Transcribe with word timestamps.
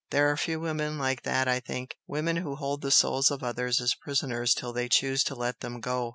There 0.09 0.31
are 0.31 0.35
few 0.35 0.59
women 0.59 0.97
like 0.97 1.21
that 1.21 1.47
I 1.47 1.59
think! 1.59 1.95
women 2.07 2.37
who 2.37 2.55
hold 2.55 2.81
the 2.81 2.89
souls 2.89 3.29
of 3.29 3.43
others 3.43 3.79
as 3.79 3.93
prisoners 3.93 4.55
till 4.55 4.73
they 4.73 4.89
choose 4.89 5.23
to 5.25 5.35
let 5.35 5.59
them 5.59 5.79
go!" 5.79 6.09